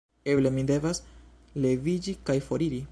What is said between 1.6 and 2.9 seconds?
leviĝi kaj foriri?